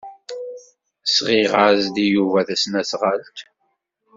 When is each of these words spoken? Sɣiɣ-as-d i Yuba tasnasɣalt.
Sɣiɣ-as-d 1.15 1.95
i 2.05 2.05
Yuba 2.13 2.39
tasnasɣalt. 2.47 3.37